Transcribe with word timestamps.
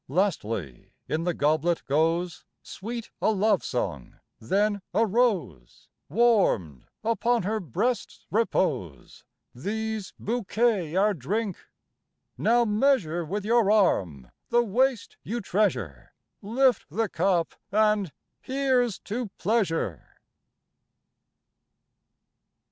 Lastly 0.07 0.93
in 1.07 1.25
the 1.25 1.33
goblet 1.35 1.83
goes 1.85 2.43
Sweet 2.63 3.11
a 3.21 3.29
love 3.29 3.63
song, 3.63 4.15
then 4.39 4.81
a 4.95 5.05
rose 5.05 5.89
Warmed 6.09 6.87
upon 7.03 7.43
her 7.43 7.59
breast's 7.59 8.25
repose. 8.31 9.25
These 9.53 10.15
bouquet 10.17 10.95
our 10.95 11.13
drink. 11.13 11.55
Now 12.35 12.65
measure 12.65 13.23
With 13.23 13.45
your 13.45 13.69
arm 13.69 14.31
the 14.49 14.63
waist 14.63 15.17
you 15.21 15.39
treasure 15.39 16.15
Lift 16.41 16.87
the 16.89 17.07
cup 17.07 17.53
and, 17.71 18.11
"Here's 18.39 18.97
to 19.01 19.29
Pleasure!" 19.37 20.17